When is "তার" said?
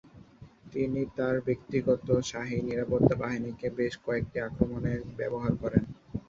1.17-1.35